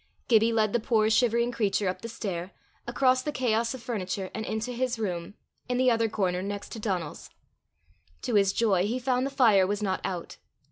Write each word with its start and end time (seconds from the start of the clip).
Gibbie 0.27 0.51
led 0.51 0.73
the 0.73 0.79
poor 0.79 1.11
shivering 1.11 1.51
creature 1.51 1.87
up 1.87 2.01
the 2.01 2.09
stair, 2.09 2.53
across 2.87 3.21
the 3.21 3.31
chaos 3.31 3.75
of 3.75 3.83
furniture, 3.83 4.31
and 4.33 4.43
into 4.47 4.71
his 4.71 4.97
room, 4.97 5.35
in 5.69 5.77
the 5.77 5.91
other 5.91 6.09
corner 6.09 6.41
next 6.41 6.71
to 6.71 6.79
Donal's. 6.79 7.29
To 8.23 8.33
his 8.33 8.51
joy 8.51 8.87
he 8.87 8.97
found 8.97 9.27
the 9.27 9.29
fire 9.29 9.67
was 9.67 9.83
not 9.83 10.01
out. 10.03 10.37